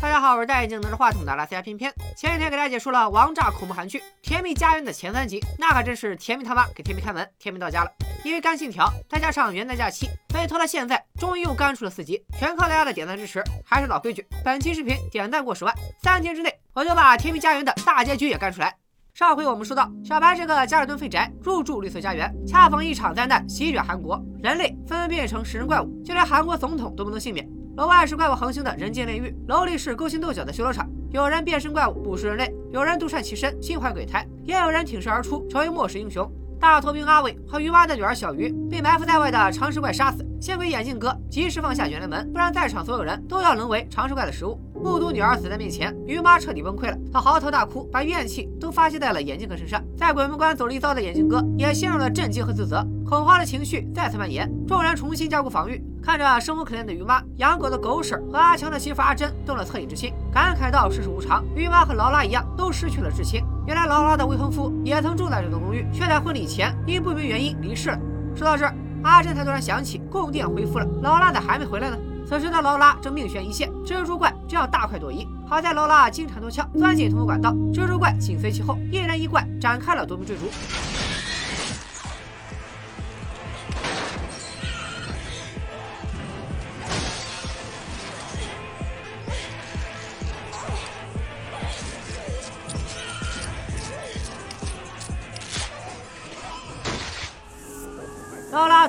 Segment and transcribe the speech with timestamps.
[0.00, 1.92] 大家好，我是戴眼镜拿着话筒的拉斯加偏偏。
[2.16, 7.90] 前几天给大家解说了王炸恐怖韩剧《甜蜜家园》的前三集，那可真是甜蜜他妈给甜蜜开门，甜蜜到家了。
[8.24, 13.44] 因为《干信条》，再加上元旦假期，所以拖到现在，终于又干出了四集，全靠大家的点赞支持。
[13.62, 18.74] 还是老规矩，本期视频点赞过十万，三天之内我就把《甜蜜家园》的大结局也干出来。
[19.12, 27.46] 上回我们说到，小白是个加尔顿废宅，入住绿色家园，恰逢一场灾难席卷韩国，人类纷纷变成食人怪物，就连韩国总统都不能幸免。
[27.76, 30.88] 楼外是怪物横行的人间炼狱，楼里是勾心斗角的修罗场。
[31.10, 36.30] 有人变身怪物捕食人类，有人独善其身心怀鬼胎，也有人挺身而出成为末世英雄。
[36.58, 44.60] 大头兵阿伟和鱼妈的女儿小鱼被埋伏在外的长食怪杀死，幸亏眼镜哥及时放下卷帘门，不然在场所有人都要沦为长食怪的食物。
[44.74, 49.82] 目睹女儿死在面前，鱼妈彻底崩溃了，她嚎啕大哭，把怨气都发泄在了眼镜哥身上。
[49.96, 54.50] 在鬼门关走了一遭的眼镜哥也陷入了震惊和自责，恐慌的情绪再次蔓延。
[54.66, 63.42] 众人重新加固防御，看着生无可恋的于妈、养狗的狗婶和阿强的媳妇阿珍动了恻隐之心，感慨道：“世事无常，于妈和劳拉一样，都失去了至亲。
[63.66, 67.98] 原来劳拉的未婚夫也曾住在这栋公寓，却在婚礼前因不明原因离世了。”
[68.34, 71.98] 说到这儿，阿珍才突然想起供电恢复了，劳拉咋还没回来呢？
[72.26, 75.28] 此时的劳拉正命悬一线，蜘蛛怪正要大快朵颐。
[75.46, 80.44] 好在劳拉金蝉脱壳，钻进通风管道，蜘蛛怪紧随其后，一人一怪展开了夺命追逐。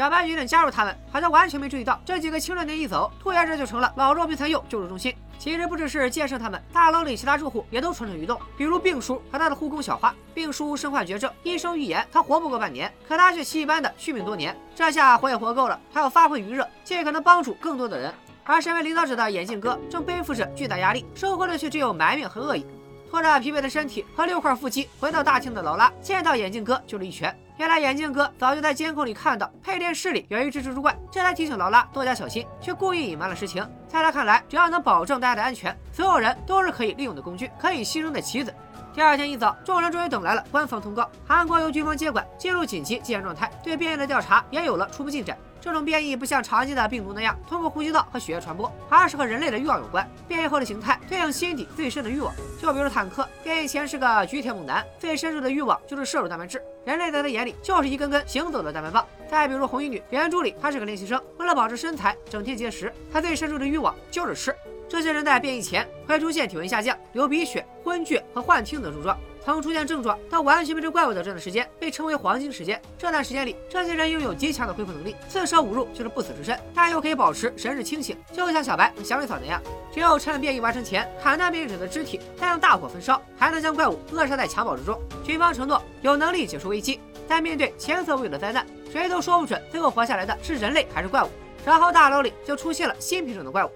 [0.00, 5.14] 小白决定加入他们，好像完全没注意到这几个青少年一走，兔爷这就成了老弱病残幼救助中心。
[5.38, 10.14] 其实不只是剑圣他们，大楼里其他住户也都蠢蠢欲动，比如病叔和他的护工小花。
[10.32, 14.58] 病叔身患绝症，医生预言他活不过半年，可他却奇迹般的续命多年。
[14.74, 18.10] 这下活也活够了，他要发挥余热，尽可能帮助更多的人。
[18.44, 22.64] 而身为领导者的眼镜哥正背负着巨大压力，收获的却只有埋怨和恶意。
[23.10, 27.38] 拖着疲惫的身体和六块腹肌回到大厅的劳拉，见到眼镜哥就是一拳。
[27.60, 33.62] 原来眼镜哥早就在监控里看到配电室里有一只蜘蛛怪，这才提醒劳拉多加小心，却故意隐瞒了实情。
[33.86, 38.54] 在他看来，只要能保证大家的安全，所有人都是可以利用的工具，可以牺牲的棋子。
[38.94, 45.36] 第二天一早，众人终于等来了官方通告：韩国由军方接管，进入紧急戒严状态，对变异的调查也有了初步进展。
[45.60, 50.08] 这种变异不像常见的病毒那样通过呼吸道和血液传播，而是和人类的欲望有关。
[50.26, 56.62] 变异后的形态对应心底最深的欲望，就比如坦克变异前是个举铁猛男，最深处的欲望就是摄入蛋白质。
[56.84, 59.06] 人类在他眼里就是一根根行走的蛋白棒。
[59.30, 64.54] 再比如红衣女，原著里她是个练习生，为了保持身材，整天节食，她最深处的欲望就是吃。
[64.88, 69.16] 这些人在变异前会出现体温下降、流鼻血、昏厥和幻听等症状。
[69.44, 72.80] 曾出现症状到完全变成怪物的这段时间被称为黄金时间。
[72.98, 79.60] 这段时间里，这些人拥有极强的恢复能力，四舍五入就是不死之身，但又可以保持神志清醒，就像小白和响尾草那样。
[79.92, 85.00] 只有趁变异完成前砍断变异者的肢体，再用大火焚烧，还能将怪物扼杀在襁褓之中。
[85.24, 91.28] 军方承诺有能力解除危机，但面对前所未有的灾难，谁都说不准最后活下来的是人类还是怪物。
[91.64, 93.70] 然后大楼里就出现了新品种的怪物。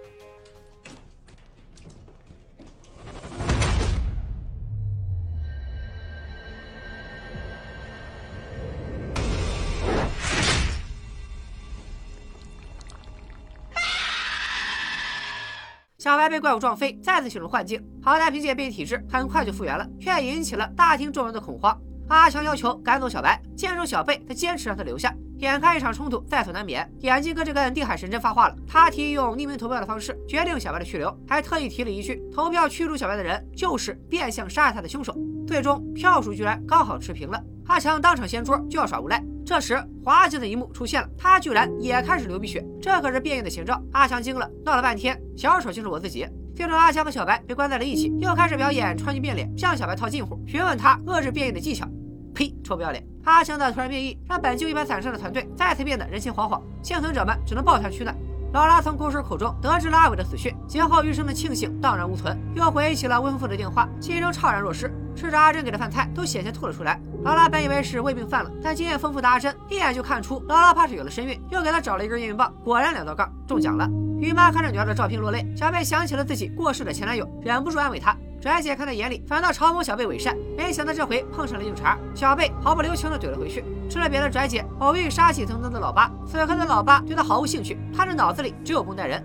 [16.14, 17.84] 小白被怪物撞飞，再次进入幻境。
[18.00, 21.76] 好在凭借变异体质，很快就复原了，却引起了大厅众人的恐慌。
[22.06, 25.12] 阿强要求赶走小白，见着小贝他坚持让他留下。
[25.38, 35.12] 眼看一场冲突在所难免，眼镜哥这根定海神针发话了，他提议用匿名投票的方式决定小白的去留，还特意提了一句：投票驱逐小白的人就是变相杀害他的凶手。
[35.48, 37.42] 最终票数居然刚好持平了。
[37.66, 39.20] 阿强当场掀桌就要耍无赖。
[39.44, 43.78] 这时，滑稽的一幕出现了，他居然也开始流鼻血，这可是变异的前兆。
[43.92, 46.26] 阿强惊了，闹了半天，小丑就是我自己。
[46.56, 51.86] 听着阿强和小白被关在了一起，又开始表演川剧变脸，向小白套近乎，询问他遏制变异的技巧。
[52.34, 53.04] 呸，臭不要脸！
[53.24, 58.16] 阿强的突然变异，让本就一般散沙的团队再次变得人心惶惶，幸存者们只能抱团取暖。
[58.54, 64.90] 劳拉从狗婶口中得知了阿伟的死讯，劫后余生的庆幸荡然无存，又回忆起了未婚夫的电话，心中怅然若失。
[65.14, 67.00] 吃着阿珍给的饭菜，都险些吐了出来。
[67.22, 73.88] 劳拉本以为是胃病犯了，但经验丰富的阿珍一眼就看出劳拉怕是有了身孕，又给她找了一根验孕棒，果然两道杠，中奖了。
[74.20, 78.16] 于妈看着女儿的照片落泪，小贝想起了自己过世的前男友，忍不住安慰她。
[78.40, 80.36] 拽姐看在眼里，反倒嘲讽小贝伪善。
[80.56, 83.64] 没想到这回碰上了硬茬，小贝毫不留情的怼了回去。
[83.88, 89.24] 吃了瘪的拽姐偶遇杀气腾腾的老八，此刻的老八对他毫无兴趣，他的脑子里只有绷带人。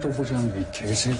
[0.00, 1.14] 都不想比铁谁。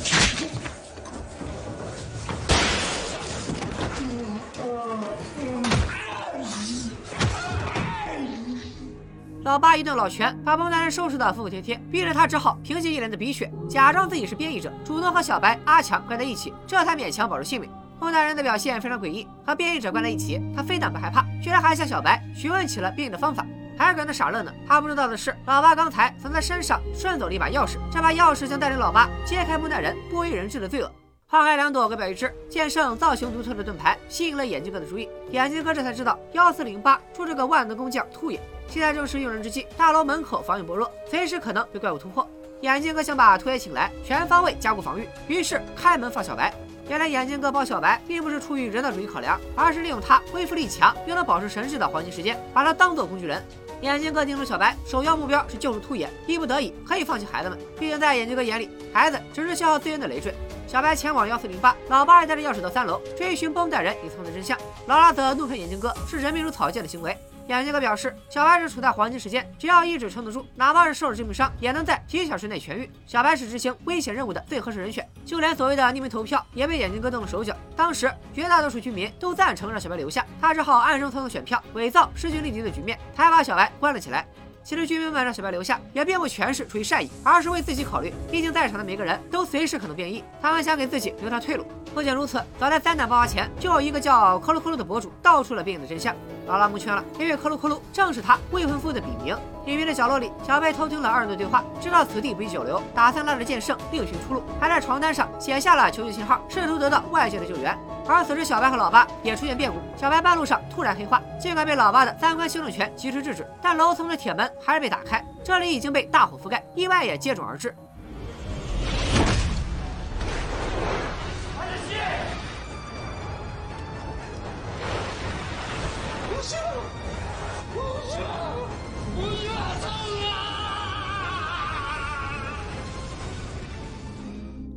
[9.46, 17.70] 老八一顿老拳，把绷带人收拾的服服帖帖，逼着他只好凭借一脸的鼻血，假装自己是变异者，主动和小白、阿强关在一起，这才勉强保住性命。
[18.00, 23.46] 绷带人的表现非常诡异，和变异者关在一起，他非但不害怕，居然还向小白询问起了变异的方法，
[23.78, 24.52] 还搁那傻乐呢。
[24.66, 30.90] 他不知道的是，老八刚才曾在身上顺走了一把钥匙，这把钥匙将带领老八揭开绷带人不为人知的罪恶。
[31.28, 32.32] 花开两朵，各表一枝。
[32.48, 38.40] 剑圣造型独特的盾牌吸引了眼镜哥的注意，眼镜哥这才知道幺四零八出这个万能工匠兔爷。
[38.68, 42.24] 现在正是用人之际，大楼门口防御薄弱，随时可能被怪物突破。
[42.60, 46.54] 眼镜哥想把兔爷请来，全方位加固防御，于是开门放小白。
[46.88, 53.44] 原来眼镜哥抱小白，并不是出于人道主义考量，而是利用他恢复力强又能保持神智的黄金时间，把他当做工具人。
[53.82, 60.32] 眼镜哥叮嘱小白，首要目标是救出兔爷，逼不得已可以放弃孩子们，毕竟在眼镜哥眼里，孩子只是消耗资源的累赘。
[60.66, 64.58] 小白前往幺四零八，老八也带着钥匙到三楼追寻绷带人隐藏的真相。
[64.86, 67.16] 劳拉则怒喷眼镜哥是人命如草芥的行为。
[67.46, 72.90] 眼镜哥表示，小白是处在黄金时间，只要意志撑得住，哪怕是受了致命伤，也能在几小时内痊愈。
[73.06, 77.56] 小白是执行危险任务的最合适人选，就连所谓的匿名投票也被眼镜哥动了手脚。
[77.76, 84.26] 当时绝大多数居民都赞成让小白留下，他只好暗中操纵选票，伪造势均力敌的局面，才把小白关了起来。
[84.66, 88.12] 其实居民们让小白留下，也并不全是出于善意，而是为自己考虑。
[88.32, 91.64] 毕竟在场的每个人都随时可能变异，他们想给自己留条退路。
[91.94, 96.12] 不仅如此，早在灾难爆发前，就有一个叫克鲁克鲁的博主道出了变异的真相。
[96.48, 99.38] 劳拉蒙圈了，因为克鲁克鲁正是他未婚夫的笔名。
[99.66, 107.78] 隐秘的角落里，小白偷听了二人的对话，知道此地不宜久留，打算拉着剑圣另寻出路，还在床单上写下了求救信号，试图得到外界的救援。
[108.08, 109.78] 而此时，小白和老八也出现变故。
[109.96, 117.74] 小白半路上突然黑化，尽管被老八的三观修正拳及时制止，但楼层的铁门还是被打开，这里已经被大火覆盖，意外也接踵而至。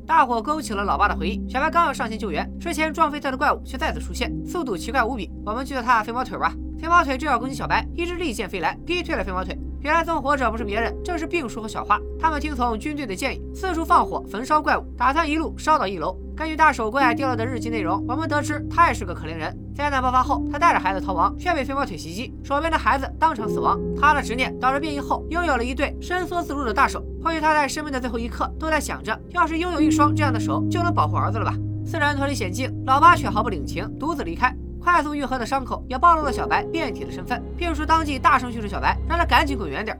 [0.09, 1.39] 大火勾起了老爸的回忆。
[1.47, 5.29] 小白刚要上前救援，之前撞飞他的怪物却再次出现，速度奇怪无比。
[5.45, 6.51] 我们就叫他飞毛腿吧。
[6.79, 9.59] 飞毛腿正要攻击小白，一支利箭飞来，逼退了飞毛腿。
[9.81, 11.99] 原来纵火者不是别人，正是病叔和小花。
[12.17, 16.17] 他们听从军队的建议，四处放火焚烧怪物，打算一路烧到一楼。
[16.37, 19.53] 根据大手怪掉落的日记内容，我们得知他也是个可怜人。
[19.75, 23.77] 灾难爆发后，他带着孩子逃亡，却被飞毛腿袭击，手边的孩子当场死亡。
[23.99, 27.03] 他的执念导致变异后，拥有了一对伸缩自如的大手。
[27.21, 31.53] 或许他在生命的最后一刻，都在想着，要是拥有一双这样的手，就能保护儿子了吧。
[31.85, 34.55] 四人脱离险境，老八却毫不领情，独自离开。
[34.81, 37.43] 快速愈合的伤口也暴露了小白变体的身份。
[37.57, 39.99] 病叔当即大声训斥小白，让他赶紧滚远点。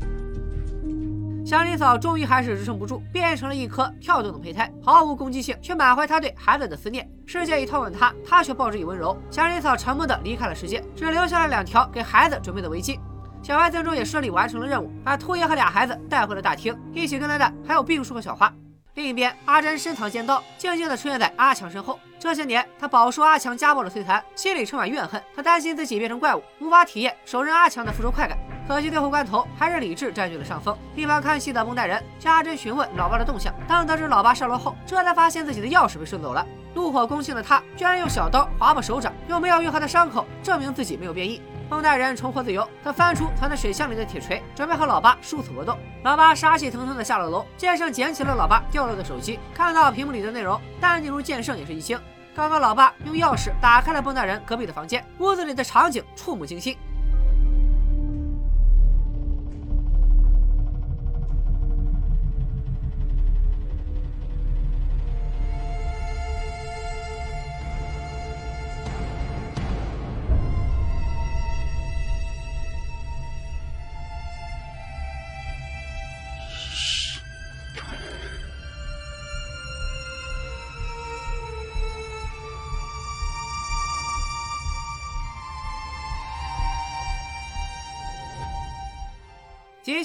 [1.45, 7.07] 祥林嫂终于还是支撑不住，变成了一颗跳动的胚胎，毫无攻击性，却满怀他对孩子的思念。
[7.27, 9.15] 世界已痛吻他，他却报之以温柔。
[9.29, 12.99] 祥林嫂沉默地离开了世界，只留下了两条给孩子准备的围巾。
[13.43, 16.75] 小白最终也顺利完成了任务，把兔爷和俩孩子带回了大厅。
[16.95, 18.51] 一起跟来的还有病叔和小花。
[19.00, 21.98] 另一边，阿珍身藏尖刀，静静地出现在阿强身后。
[22.18, 25.18] 这些年，他饱受阿强家暴的摧残，心里充满怨恨。
[25.34, 28.36] 他担心自己变成怪物，无法体验手刃阿强的复仇快感。
[28.68, 30.76] 可惜最后关头，还是理智占据了上风。
[30.94, 33.54] 一旁看戏的绷带人向阿珍询问老爸的动向。
[33.66, 36.46] 当得知老爸上楼后，这才发现自己的钥匙被顺走了。
[36.74, 41.40] 怒火攻心的他，居然用小刀划破手掌，用没有愈合的伤口证明自己没有变异。
[41.70, 45.78] 绷带人重获自由，他翻出藏在水箱里的铁锤，准备和老八殊死搏斗。
[46.02, 51.96] 老八杀气腾腾的下了楼，剑圣捡起了老八掉落的手机，看到屏幕里的内容，淡定如剑圣也是一惊。
[52.34, 56.76] 刚刚老八用钥匙打开了绷带人隔壁的房间，屋子里的场景触目惊心。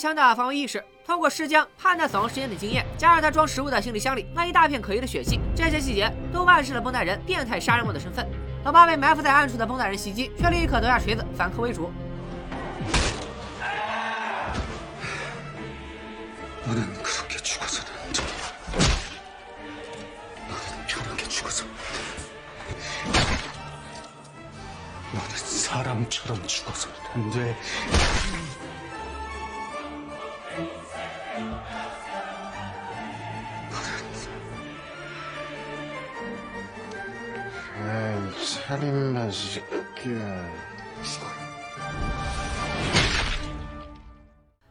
[0.05, 8.23] 极强的防卫意识，通过尸僵判断死亡时间的经验，加上他装食物的行李箱里那一大片可疑的血迹，这些细节都暗示了绷带人变态杀人魔的身份。
[8.63, 11.91] 老八被埋伏在暗处的绷带人袭击，却立刻夺下锤子反客为主。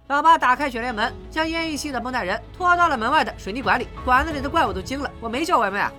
[0.09, 3.87] 老八打开卷帘门，将奄奄一息的绷带人拖到了门外的水泥管里。
[4.05, 5.93] 管子里的怪物都惊了，我没叫外卖啊！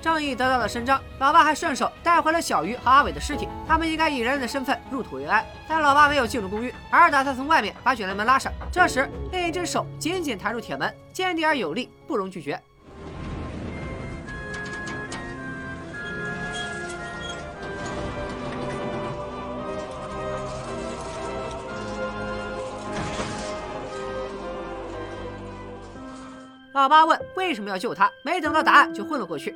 [0.00, 5.44] 正义得到了伸张，老八还顺手带回了小鱼和阿伟的尸体，他们应该以人类的身份入土为安。
[5.66, 8.52] 但老八没有进入公寓，而是打算从外面把卷帘门拉上。
[8.70, 12.62] 这时，另一只手紧紧弹入铁门，坚定而有力，不容拒绝。
[26.80, 29.54] 老八问为什么要救他，没等到答案就昏了过去。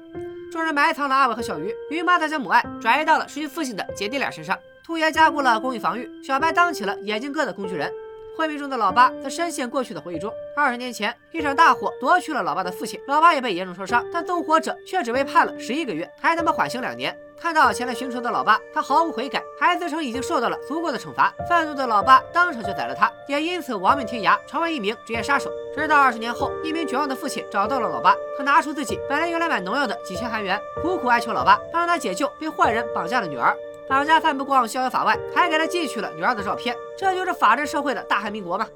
[0.53, 4.59] 众人埋藏了阿伟和小鱼，鱼妈则将母爱转移到了失去父亲的姐弟俩身上。
[4.85, 7.91] 兔爷加固了公寓防御，小白当起了眼镜哥的工具人。
[8.37, 10.31] 昏迷中的老八则深陷过去的回忆中。
[10.55, 17.17] 二十年前，一场大火夺去了老八的父亲，老八也被严重烧伤，但纵火者却只被判了十一个月，还他妈缓刑两年。
[17.41, 21.33] 看到前来寻仇的老八，他毫无悔改，还自称已经受到了足够的惩罚。
[21.49, 25.51] 愤怒的老八当场就宰了他，也因此亡命天涯，成为一名职业杀手。
[25.75, 33.55] 直到二十年后，一名绝望的父亲找到了老八，他拿出自己本来用来买农药的几千韩元，苦苦哀求老八帮他解救被坏人绑架的女儿。
[33.87, 38.67] 绑架犯不光逍遥法外，还给他寄去了女儿的照片，这就是法治社会的大韩民国吗？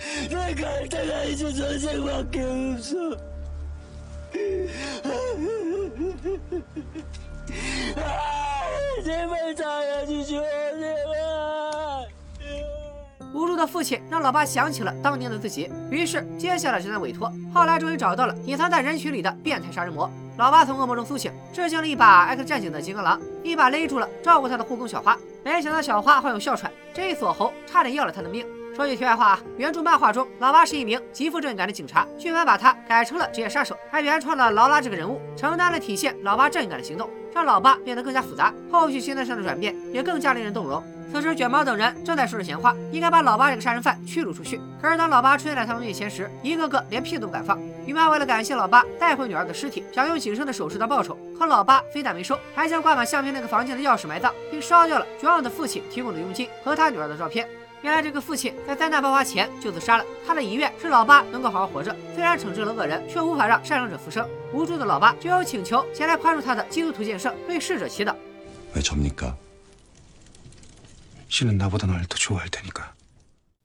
[0.30, 3.16] 那个大概 就说这话给我说，
[9.04, 12.06] 这么长呀，你说什么？
[13.32, 17.32] 无助的父亲让老爸想起了当年的自己，于是接下了这段委托。
[17.54, 20.10] 后来终于找到了隐藏在人群里的变态杀人魔。
[20.36, 25.16] 老爸从噩梦中苏醒，致敬了一把 X 战警的金刚狼，一把勒住了照顾他的护工小花。
[25.44, 28.46] 没想到小花患有哮喘，这一锁喉差点要了他的命。
[28.74, 38.54] 说句题外话啊，原著漫画中，老八是一名极富正义感的警察，剧本把他改成了职业杀手，还原创了劳拉这个人物，承担了体现老八正义感的行动，让老八变得更加复杂。
[38.70, 40.82] 后续心态上的转变也更加令人动容。
[41.12, 44.60] 此时，卷毛等人正在说着闲话，应该把老八这个杀人犯驱逐出去。
[44.80, 47.58] 可是当老八出现在他们面前时，一个个连屁都不敢放。
[47.84, 57.48] 于妈为了感谢老八带回女儿的尸体，想用仅剩的首饰当报酬，可老八非但没收，还将挂满相片那个房间的钥匙埋葬，并烧掉了绝望的父亲提供的佣金和他女儿的照片。
[57.81, 61.95] 原来这个父亲在灾难爆发前就自杀了，他的遗愿是老八能够好好活着。
[62.15, 64.27] 虽然惩治了恶人，却无法让善良者复生。
[64.51, 68.15] 无助的老八只有请求前来宽恕他的基督徒剑圣，为逝者祈祷。
[68.73, 69.35] 왜 접니까?
[71.29, 72.93] 씨는 나보다 널 더 좋아할 테니까.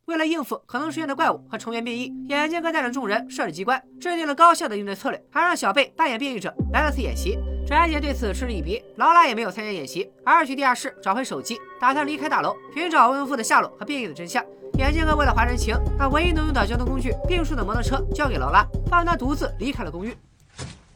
[0.06, 7.38] 为了应付可能出现的怪物和成员变异，眼镜哥带领众人设置机关，制定了高效的应对策略，还让小贝扮演变异者来了次演习。
[7.64, 14.44] 翟姐对此嗤之以鼻，劳拉也没有参加演习，而是去地下室找回手机，打算离开大楼，寻找未婚夫的下落和变异的真相。
[14.78, 20.12] 眼镜哥为了还人情，把唯一能用的交通工具病树的摩托车交给劳拉，放他独自离开了公寓。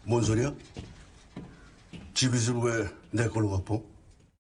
[0.05, 0.53] 뭔 소리야?
[2.15, 3.81] 집이슬 왜내 걸로 갚어?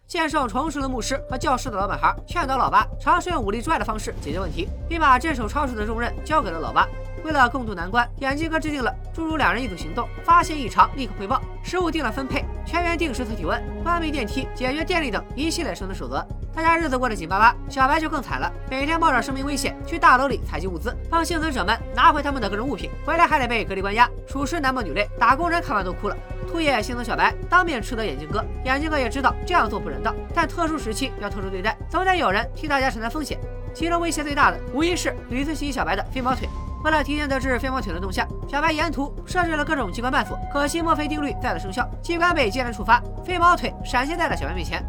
[0.09, 6.87] 剑圣重拾了牧师和教室的老板孩，劝导老八尝试用武力之外的方式解决问题，并把镇守超市的重任交给了老八。
[7.23, 16.25] 为了共度难关，眼镜哥制定了诸如两人一组行动，发现异常立刻汇报，食物定了分配，全员定时测体温，关闭电梯，解决电力等一系列生存守则。
[16.55, 26.17] 大家日子过得紧巴巴，小白就更惨了，每天冒着生命危险去大楼里采集物资，帮幸存者们拿回他们的个人物品，回来还得被隔离关押，属实男默女泪，打工人看完都哭了。
[26.49, 28.43] 兔爷心疼小白，当面斥责眼镜哥。
[28.65, 33.39] 眼镜哥也知道这样做不人道，但特殊时期要特殊对待，总得有人替大家承担风险。
[33.73, 36.49] 其中威胁最大的，无疑是屡次袭击小白的飞毛腿。
[36.83, 44.83] 为了提前得知飞毛腿的动向，小白沿途设置了各种机关绊锁，可惜墨菲定律再次生效，机关被接连触发，飞毛腿闪现在了小白面前。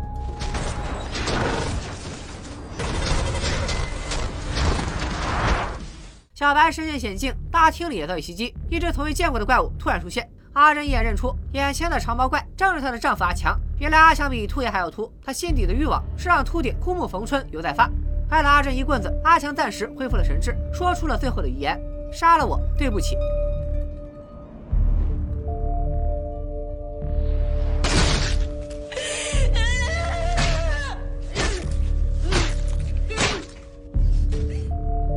[6.32, 10.26] 小白身陷险境，大厅里也遭遇袭击，一只从未见过的怪物突然出现。
[10.52, 13.58] 阿珍一眼认出眼前的长毛怪正是她的丈夫阿强。
[13.78, 17.88] 原来阿强比秃爷还要秃，他心底的欲望是让秃顶枯木逢春犹在发。
[18.30, 21.80] 挨了阿珍一棍子，阿强暂时恢复了神智，说出了最后的遗言
[22.12, 23.16] ：“杀了我，对不起。”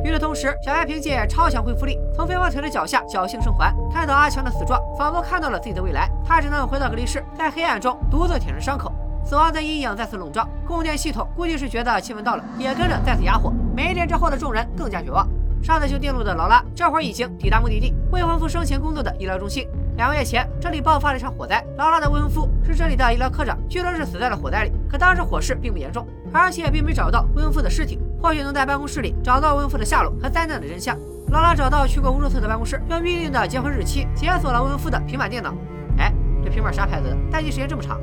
[0.04, 3.72] 与此同时，小艾凭借超强恢复力，从飞毛腿的脚下侥幸生还。
[3.92, 8.92] 看到阿强的死状，仿佛看到了自己的未来，他只能回到隔离室，在黑暗中独自舔着伤口。
[9.24, 13.52] 死亡的阴影再次笼罩，供电系统估计是觉得气氛到了，也跟着再次哑火。
[13.74, 15.26] 没电之后的众人更加绝望。
[15.62, 19.66] 上次修电路的劳拉，这会儿已经抵达目的地——未婚夫生前工作的医疗中心。
[19.96, 24.72] 两个月前，这里爆发了一场火灾，劳拉的未婚夫是这里的医疗科长，据说是死在了火灾里。
[24.90, 30.94] 可当时火势并不严重，而且也并没找到未婚夫的尸体，或许能在办公室里找到未婚夫的下落和灾难的真相。
[31.30, 35.54] 劳拉找到去过无数次的办公室，用预定的结婚日期解锁了未婚夫的平板电脑。
[35.96, 36.12] 哎，
[36.44, 37.16] 这平板啥牌子的？
[37.30, 37.98] 待机时间这么长。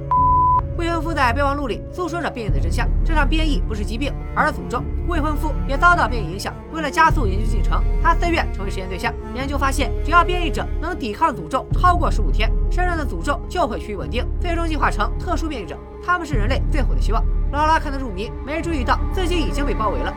[0.77, 2.87] 未婚夫在备忘录里诉说着变异的真相。
[3.03, 4.81] 这场变异不是疾病，而是诅咒。
[5.07, 6.53] 未婚夫也遭到变异影响。
[6.71, 9.13] 为了加速研究进程，他自愿成为实验对象。
[9.35, 15.77] 研究发现，只要变异者能抵抗诅咒超过十五天，身上的诅咒就会趋于稳定，最终进化成特殊变异者。
[16.03, 17.23] 他们是人类最后的希望。
[17.51, 20.13] 劳拉看得入迷，没注意到自己已经被包围了。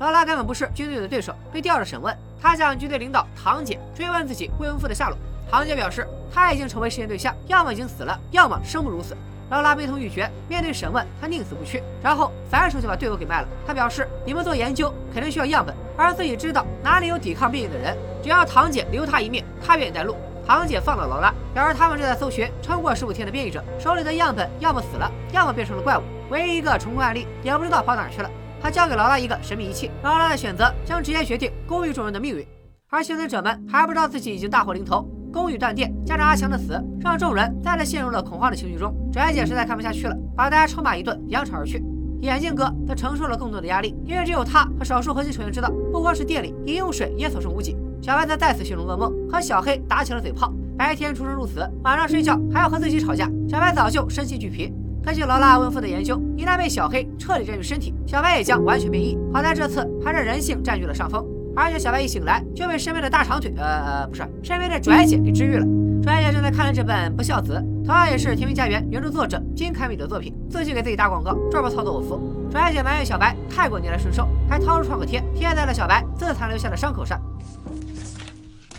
[0.00, 2.16] 劳拉根本不是军队的对手，被调着审问。
[2.40, 5.18] 他向军队领导唐姐追问自己未婚夫的下落。
[5.50, 9.14] 唐姐表示，他已经成为实验对象，要么已经死了，要么生不如死。
[9.50, 13.48] 劳拉悲痛欲绝，面对审问，他宁死不屈，然后反手就把队友给卖了。
[13.66, 20.16] 他表示，你们做研究肯定需要样本，而自己知道哪里有抵抗变异的人，只要唐姐留他一命，他愿意带路。
[20.46, 26.02] 唐姐放了劳拉，表示他们正在搜寻超过十五天的变异者，手里的样本要么死了，要么变成了怪物。
[26.30, 28.30] 唯一一个成功案例也不知道跑哪去了。
[28.62, 32.46] 他交给劳拉一个神秘仪器，劳拉的选择将直接决定公寓众人的命运。
[32.90, 38.94] 而幸存者们还不知道自己已经大祸临头，公寓断电，加上阿强的死，让众人再次陷入了恐慌的情绪中。
[39.12, 41.82] 拽姐实在看不下去了，把大家臭骂一顿，扬长而去。
[42.20, 47.76] 眼镜哥则承受了更多的压力，因为只有他和少数核心成员知道，不光是店里，饮用水也所剩无几。
[48.02, 50.52] 小白则再次陷入噩梦，和小黑打起了嘴炮。
[50.76, 53.30] 白天出生入死，晚上睡觉还要和自己吵架。
[53.48, 54.72] 小白早就身心俱疲。
[55.03, 59.17] 根据劳拉温夫的研究，一旦被小黑彻底占据身体，小白也将完全变异。
[59.31, 61.23] 好在这次还是人性占据了上风，
[61.55, 65.65] 而且小白一醒来就被身边的大长腿，呃呃，不是，身边的拽姐给治愈了。
[66.03, 67.53] 拽姐正在看着这本《不孝子》，
[67.85, 72.19] 同样也是《天命家园》原着作者金凯米的作品，自己给自己打广告，这波操作我服。
[72.51, 77.19] 拽姐埋怨小白太过逆来顺受，还掏出创可贴贴在了小白自残留下的伤口上。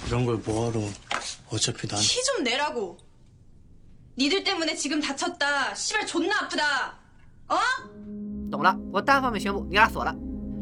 [0.08, 2.96] 그런걸뭐하러어차피난 티 좀 내라고.
[4.16, 5.74] 니들 때문에 지금 다쳤다.
[5.74, 6.94] 씨발 존나 아프다.
[7.48, 7.56] 어?
[8.50, 10.14] 懂了，我单方面宣布你俩锁了。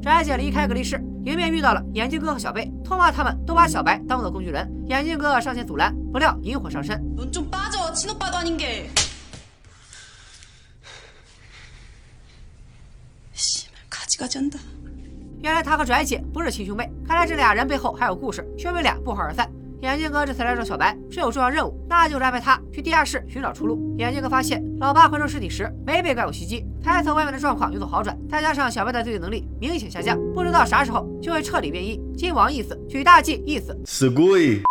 [0.02, 4.70] 翟姐离开隔离室，迎面遇到了眼镜哥和小贝，痛骂他们都把小白当做工具人。
[4.86, 6.98] 眼镜哥上前阻拦，不料引火上身。
[7.16, 7.92] 넌 좀 빠져.
[7.94, 8.90] 친오빠도 아닌 게.
[13.32, 14.58] 씨발 가지가지 한다.
[15.42, 19.50] 原来他和拽姐不是亲兄妹，看来这俩人背后还有故事，兄妹俩不欢而散。
[19.80, 23.94] 眼镜哥这次来找小白是有重要任务，那就是安排他去地下室寻找出路。
[23.98, 32.00] 眼镜哥发现老八回收尸体时没被怪物袭击，猜测外面的状况有所好转，再加上小白的对应能力明显下降，不知道啥时候就会彻底变异。
[32.16, 34.62] 金王意思，取大计意思，すごい。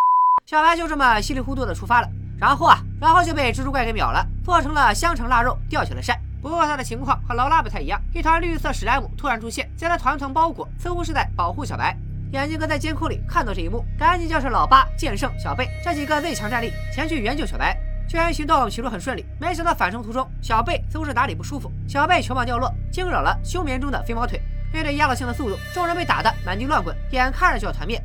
[0.48, 2.08] 小白就这么稀里糊涂的出发了。
[2.40, 6.20] 然后啊，然后就被蜘蛛怪给秒了，做成了香橙腊肉，吊起来晒。
[6.42, 11.96] 不过他的情况和劳拉不太一样，一团绿色史莱姆突然出现，将他团团包裹，似乎是在保护小白。
[12.33, 17.75] 眼镜哥在监控里看到这一幕赶紧叫上老八剑圣小贝这几个最强战力前去援救小白
[18.07, 19.25] 救援行动起初很顺利。
[19.41, 24.41] 没想到返程途中小贝似乎是哪里不舒服小贝球棒掉落惊扰了休眠中的飞毛腿。
[24.73, 28.03] 面对压倒性的速度众人被打得满地乱滚眼看着就要团灭。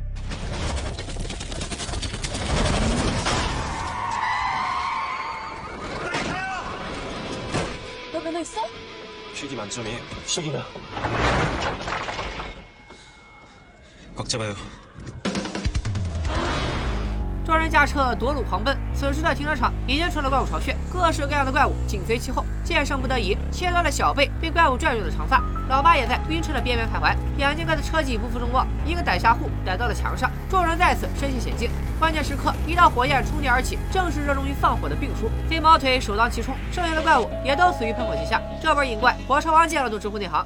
[8.10, 8.58] 都跟那搜
[9.34, 9.82] 血迹板致
[14.15, 14.55] 꽉 잡아요.
[17.45, 22.45] 众人驾车夺路狂奔，此时的停车场已经成了怪物巢穴，各式各样的怪物紧随其后。
[22.63, 27.15] 剑圣不得已切断了小贝被怪物拽住的长发，老八也在晕车的边缘徘徊。
[27.39, 31.71] 眼镜哥的车技不负众望，一个逮瞎户逮到了墙上，众人再次身陷险境。
[31.97, 35.27] 关键时刻，一道火焰冲天而起，正是热衷于放火的病叔。
[35.49, 38.39] 飞毛腿首当其冲，剩下的怪物也都死于喷火之下。
[38.61, 40.45] 这波引怪，火车王见了都直呼内行。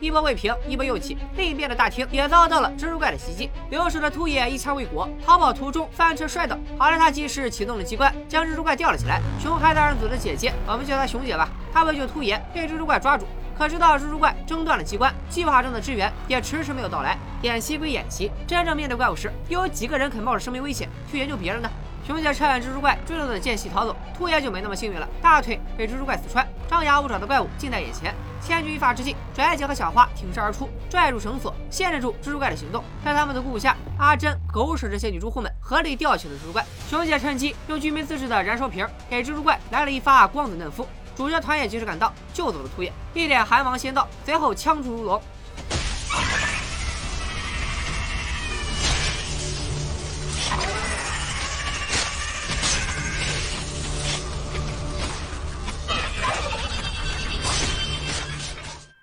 [0.00, 1.16] 一波未平，一波又起。
[1.36, 3.50] 另一边的大厅也遭到了蜘蛛怪的袭击。
[3.70, 9.20] 留守的秃爷一枪未果，逃跑途中翻车摔倒，好在他及时启动了机关，将蜘蛛怪吊了起来。
[9.40, 13.26] 熊孩大人组的姐姐，我们叫她熊姐吧，她为救秃爷，被蜘蛛怪抓住。
[13.58, 17.16] 可直到蜘蛛怪中断了机关，计划中的支援也迟迟没有到来。
[17.40, 21.70] 演习归演习，真正面对怪物时，又有几个人肯冒着生命危险去研究别人呢？
[22.06, 28.14] 熊姐趁蜘蛛怪追踪的间隙逃走，兔爷就没那么幸运了，大腿被蜘蛛怪刺穿，张牙舞爪的怪物近在眼前。
[28.40, 32.84] 千钧一发之际，拽姐和小花挺身而出，拽住绳索，限制住蜘蛛怪的行动。
[33.04, 36.64] 在他们的鼓舞下，阿珍狗屎这些女住户们合力吊起了蜘蛛怪。
[36.88, 40.86] 熊姐趁机用居民自制的燃烧瓶给蜘蛛怪来了一发光子嫩肤。
[41.16, 45.20] 主角团也及时赶到，救走了兔爷，一脸寒王仙道，随后枪出如龙。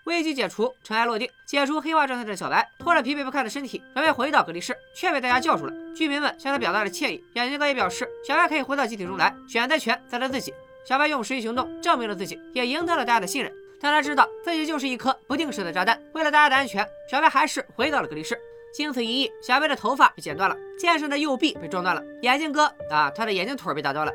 [0.06, 5.74] 危机解除，尘埃落定，解除黑化状态的小白拖着疲惫不堪的身体，准备回到隔离室，却被大家叫住了。
[5.96, 10.54] 居民们向他表达了歉意，眼镜哥也表示，小白可以回到集体中来，选择权在他自己。
[10.86, 13.52] 小白用实际行动证明了自己，也赢得了大家的信任。
[13.80, 18.38] 但他知道自己就是一颗不定时的炸弹，为了大家的安全，小白还是回到了隔离室。
[18.74, 24.12] 经此一役，小白的头发被剪断了，剑圣的右臂被撞断了，眼镜哥啊，他的眼镜腿被打断了。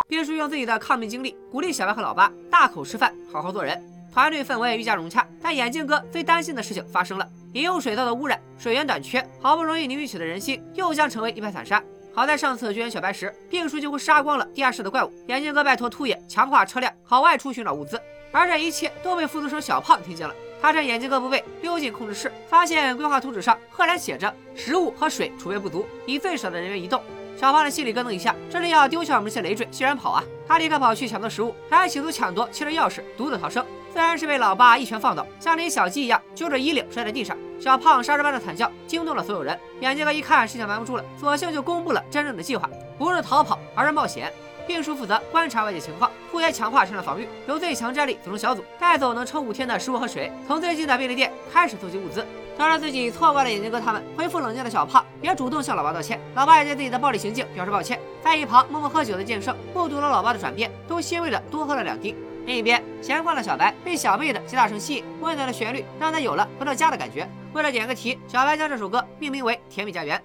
[0.09, 3.81] 病叔用自己的抗病经历鼓励小白和老八大口吃饭，好好做人。
[4.12, 11.82] 团队氛围愈加融洽，但眼镜哥最担心的事情发生了：饮用水道的污染，水源短缺，好不容易凝聚起的人心又将成为一盘散沙。
[12.13, 15.13] 好在上次救援小白时，病叔几乎杀光了地下室的怪物。
[15.28, 18.00] 眼镜哥拜托兔爷强化车辆，好外出寻找物资。
[18.34, 20.36] 而这一切都被复读生小胖听见了。
[20.62, 27.02] 他趁眼镜哥不备，溜进控制室，发现规划图纸上赫然写着食物和水储备不足，以最少的人员移动。
[27.41, 30.23] 小胖的心里咯噔一下，这是要丢下我们这些累赘，欣然跑啊！
[30.47, 33.65] 他立刻跑去抢夺食物，还企图抢夺汽车钥匙，独自逃生。
[33.91, 37.36] 自然是被老爸一拳放倒，像只小鸡一样揪着衣领摔在地上。
[37.60, 39.60] 小胖杀人般的惨叫惊动了所有人。
[39.80, 44.32] 眼镜哥一看事情瞒不住了，索性就公布了真正的计划：不是逃跑，而是冒险。
[44.67, 52.23] 病叔负责观察外界情况，兔爷强化身上防御，由最强战力组成小组，带走能撑五天的食物和水，从最近的便利店开始搜集物资。
[52.58, 56.20] 得知自己错怪了眼镜哥他们，恢复冷静的小胖也主动向老爸道歉。
[56.36, 58.00] 老爸也对自己的暴力行径表示抱歉。
[58.24, 62.16] 在一旁默默喝酒的剑圣目睹了老爸的转变，都欣慰的多喝了两滴。
[62.46, 67.28] 另一边，闲逛的小白被小贝的吉他声吸引，温暖的旋律让他有了回到家的感觉。
[67.54, 70.18] 为了点个题，小白将这首歌命名为《甜蜜家园》。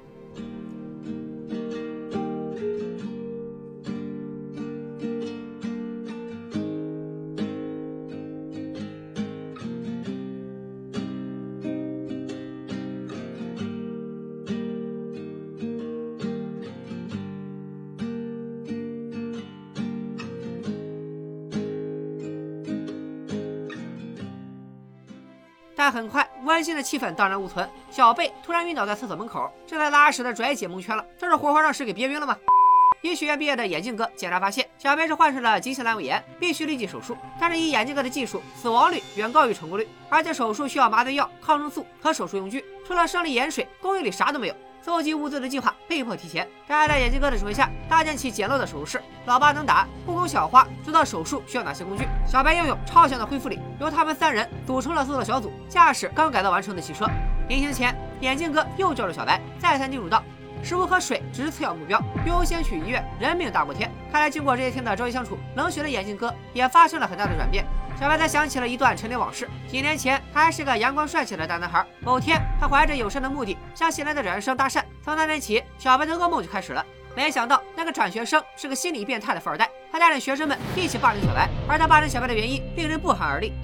[25.86, 27.70] 但很快，温馨的气氛荡然无存。
[27.92, 32.36] 小贝突然晕倒在厕所门口，正在拉屎的拽姐蒙圈了，这是活活让屎给憋晕了吗？
[33.02, 37.16] 医学院毕业的眼镜哥检查发现，小贝是患上了急性阑尾炎，必须立即手术。
[37.38, 44.54] 但是以眼镜哥的技术，死亡率远高于成功率，而且手术需要麻醉药、抗生素和手术用具，除了生理盐水，公寓里啥都没有。
[44.86, 46.48] 搜集物资的计划被迫提前。
[46.64, 49.02] 大家在眼镜哥的指挥下搭建起简陋的手术室。
[49.24, 52.06] 老八能打，护工小花知道手术需要哪些工具。
[52.24, 57.04] 小白拥有超强的恢复力，由他们三人组成了搜索小组，驾驶刚改造完成的汽车。
[57.48, 60.22] 临行前，眼镜哥又叫住小白，再三叮嘱道：
[60.62, 63.90] 食物和水只是次要目标，优先去医院，人命大过天。
[64.12, 67.66] 看来经过这些天的朝夕相处，冷血的眼镜哥也发生了很大的转变。
[67.98, 69.48] 小白才想起了一段陈年往事。
[69.66, 71.84] 几年前，他还是个阳光帅气的大男孩。
[72.00, 74.84] 某天，他怀着友善的目的向新来的转学生搭讪。
[75.02, 76.84] 从那天起，小白的噩梦就开始了。
[77.16, 79.70] 没想到，那个转学生是个心理变态的富二代。
[79.90, 83.54] 他带领学生们一起霸凌小白，而他霸凌小白的原因令人不寒而栗。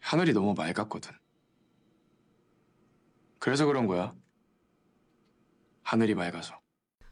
[0.00, 1.12] 하늘이 너무 맑았거든.
[3.38, 4.14] 그래서 그런 거야.
[5.82, 6.54] 하늘이 맑아서.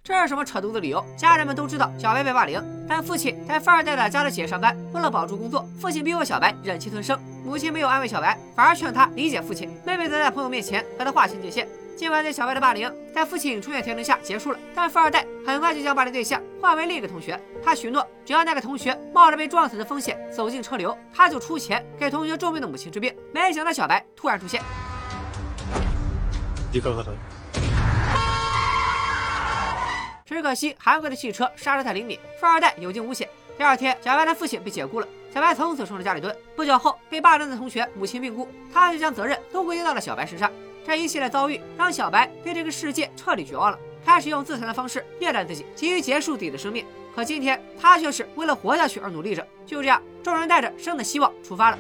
[0.03, 1.03] 这是什么扯犊子理由？
[1.16, 7.18] 家人们都知道小白被霸凌，但父亲在富二代的家乐企业上班，为了保住工作，父亲逼迫小白忍气吞声。
[7.42, 9.70] 母亲没有安慰小白，反而劝他理解父亲。
[9.87, 11.66] 妹妹则在朋友面前和他划清界限。
[12.00, 17.38] 今晚对小白的霸凌，在父亲出面调停下结束了，但富二代很快就将霸凌对象换为另一个同学。
[17.62, 23.14] 他许诺，只要那个同学冒着被撞死的风险走进车流，他就出钱给同学重病的母亲治病。
[23.34, 24.62] 没想到小白突然出现，
[26.72, 27.12] 立刻回头。
[30.26, 33.28] 只可惜韩贵的汽车刹车太灵敏，富二代有惊无险。
[33.58, 36.34] 第二天，小白的父亲被解雇了，小白从此成了家里蹲。
[36.56, 40.50] 不久后，被霸凌的同学母亲病故，他就将责任都归咎到了小白身上。
[40.86, 46.86] 这一系列遭遇让小白对这个世界彻底绝望了，开始用自残的方式虐待自己，急于结束自己的生命。
[47.15, 49.46] 可今天，他却是为了活下去而努力着。
[49.65, 51.78] 就这样，众人带着生的希望出发了。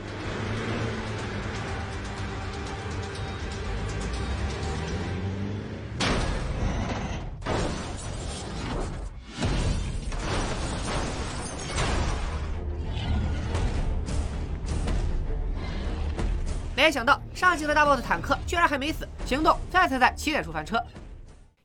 [16.89, 20.83] 没想到上集的大 boss 坦克居然还没死，行动再次在起点处翻车。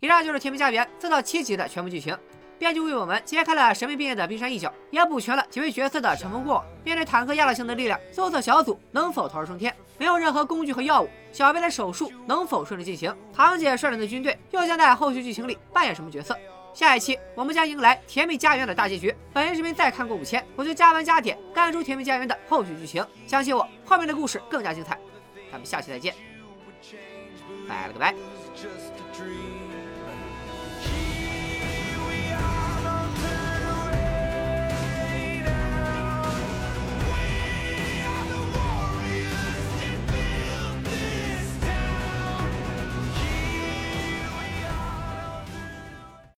[0.00, 2.14] 以上就是《甜蜜家园》四到七集的全部剧情。
[2.58, 6.64] 编剧为我们揭开了神秘毕业的冰山一角，也补全了几位角色的尘封过往。
[6.84, 9.74] 面对坦克压倒性的力量，搜索小组能否逃出升天？
[9.96, 13.16] 没有任何工具和药物，小白的手术能否顺利进行？
[13.34, 16.36] 堂姐率领的军队又将在后续剧情里扮演什么角色？
[16.74, 19.14] 下一期我们将迎来《甜蜜家园》的大结局。
[19.32, 23.06] 本人视频再看过五千，我就加班加点干出《甜蜜家园》的后续剧情。
[23.28, 24.98] 相信我，后面的故事更加精彩。
[25.54, 26.12] 咱们下期再见，
[27.68, 28.12] 拜了个拜。